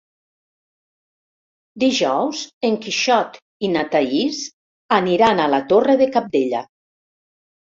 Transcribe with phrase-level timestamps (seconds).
[1.83, 4.41] Dijous en Quixot i na Thaís
[5.01, 6.65] aniran a la Torre de Cabdella.